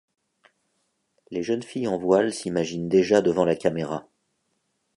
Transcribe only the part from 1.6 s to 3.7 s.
filles en voile s'imaginent déjà devant la